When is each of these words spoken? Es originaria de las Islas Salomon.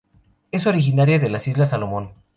Es 0.51 0.65
originaria 0.65 1.19
de 1.19 1.29
las 1.29 1.47
Islas 1.47 1.69
Salomon. 1.69 2.15